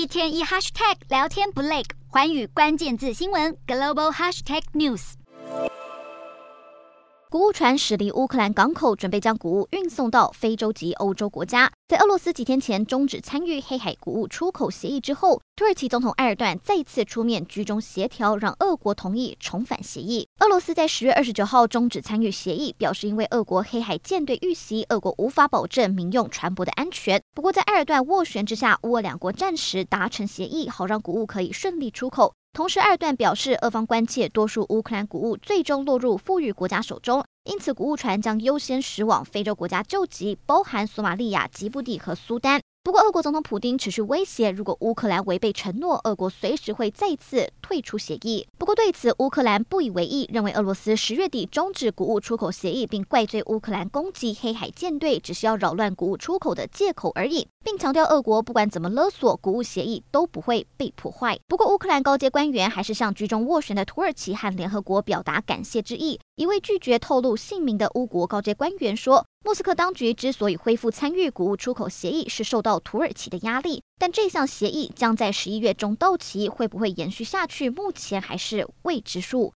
[0.00, 5.12] 一天一 hashtag 聊天不累，环宇关键字新闻 global hashtag news。
[7.28, 11.70] 谷物船驶离乌克兰港口，准备将谷物运送到非洲及欧洲国家。
[11.86, 20.26] 在俄罗斯几天前终止参与黑海谷物出口协议之后，土耳其总统埃尔段再次出面居中协调，让俄国同意重返协议。
[20.40, 27.22] 俄罗斯在十月二十九号终止参与协议，表示因为俄国黑海舰队遇袭，俄国无法保证民用船舶的安全。
[27.40, 32.34] 不过，在埃尔段斡旋之下，乌俄两国暂时达成协议，好让谷物可以顺利出口。
[32.52, 42.60] 同时，埃尔段表示，俄方关切多数乌克兰谷物最终落入富裕国家手中，因此谷物船将优先驶往非洲国家救急，包含索马利亚、吉布地和苏丹。
[42.82, 48.46] 不过，俄国总统普丁持续威胁，如果乌克兰违背承诺，俄国随时会再次退出协议。
[48.56, 61.38] 不过，对此乌克兰不以为意，认为俄罗斯十月底终止谷物出口协议，并怪罪乌克兰攻击黑海舰队，只是要扰乱谷物出口的借口而已，并强调俄国不管怎么勒索，谷物协议都不会被破坏。
[61.46, 66.18] 不过，乌克兰高阶官员还是向居中斡旋的土耳其和联合国表达感谢之意。
[66.36, 69.26] 一位拒绝透露姓名的乌国高阶官员说。
[69.42, 79.48] 莫斯科当局之所以恢复参与谷物出口协议，是受到土耳其的压力，但这项协议将在十一月中到期，会不会延续下去，目前还是未知数。